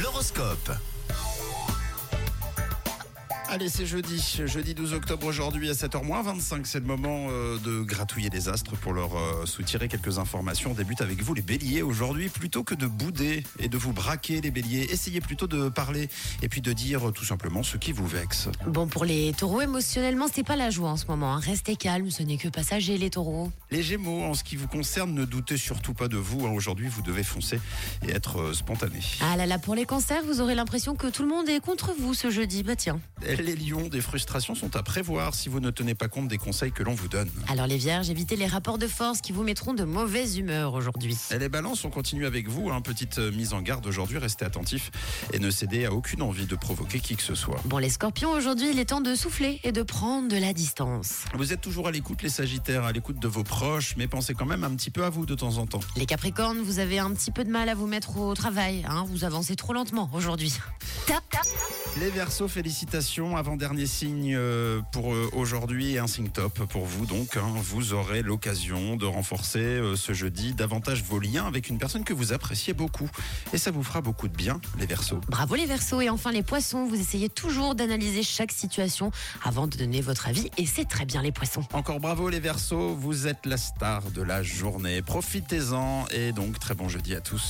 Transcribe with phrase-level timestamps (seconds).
[0.00, 0.93] L'horoscope.
[3.50, 6.62] Allez, c'est jeudi, jeudi 12 octobre aujourd'hui à 7h25.
[6.64, 10.70] C'est le moment euh, de gratouiller les astres pour leur euh, soutirer quelques informations.
[10.70, 12.30] On débute avec vous les béliers aujourd'hui.
[12.30, 16.08] Plutôt que de bouder et de vous braquer les béliers, essayez plutôt de parler
[16.42, 18.48] et puis de dire euh, tout simplement ce qui vous vexe.
[18.66, 21.34] Bon, pour les taureaux, émotionnellement, c'est pas la joie en ce moment.
[21.34, 21.40] hein.
[21.40, 23.52] Restez calme, ce n'est que passager, les taureaux.
[23.70, 26.46] Les gémeaux, en ce qui vous concerne, ne doutez surtout pas de vous.
[26.46, 26.50] hein.
[26.50, 27.60] Aujourd'hui, vous devez foncer
[28.08, 28.98] et être spontané.
[29.20, 31.94] Ah là là, pour les cancers, vous aurez l'impression que tout le monde est contre
[31.96, 32.62] vous ce jeudi.
[32.64, 32.98] Bah tiens.
[33.38, 36.72] Les lions, des frustrations sont à prévoir si vous ne tenez pas compte des conseils
[36.72, 37.30] que l'on vous donne.
[37.48, 41.16] Alors les vierges, évitez les rapports de force qui vous mettront de mauvaise humeur aujourd'hui.
[41.30, 42.70] Et les balances, on continue avec vous.
[42.70, 42.80] hein.
[42.80, 44.90] Petite euh, mise en garde aujourd'hui, restez attentifs
[45.32, 47.60] et ne cédez à aucune envie de provoquer qui que ce soit.
[47.64, 51.24] Bon, les scorpions, aujourd'hui, il est temps de souffler et de prendre de la distance.
[51.34, 54.46] Vous êtes toujours à l'écoute, les sagittaires, à l'écoute de vos proches, mais pensez quand
[54.46, 55.80] même un petit peu à vous de temps en temps.
[55.96, 58.84] Les capricornes, vous avez un petit peu de mal à vous mettre au travail.
[58.88, 60.52] Hein vous avancez trop lentement aujourd'hui.
[62.00, 63.36] Les Verseaux, félicitations.
[63.36, 67.06] Avant-dernier signe euh, pour euh, aujourd'hui et un signe top pour vous.
[67.06, 67.52] Donc, hein.
[67.56, 72.12] vous aurez l'occasion de renforcer euh, ce jeudi davantage vos liens avec une personne que
[72.12, 73.08] vous appréciez beaucoup.
[73.52, 75.20] Et ça vous fera beaucoup de bien, les Verseaux.
[75.28, 79.12] Bravo les versos et enfin les poissons, vous essayez toujours d'analyser chaque situation
[79.44, 81.62] avant de donner votre avis et c'est très bien les poissons.
[81.72, 85.02] Encore bravo les Verseaux, vous êtes la star de la journée.
[85.02, 87.42] Profitez-en et donc très bon jeudi à tous.